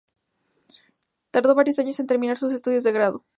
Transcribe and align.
Tardó 1.29 1.53
varios 1.53 1.77
años 1.77 1.99
en 1.99 2.07
terminar 2.07 2.35
sus 2.35 2.53
estudios 2.53 2.83
de 2.83 2.91
grado. 2.91 3.23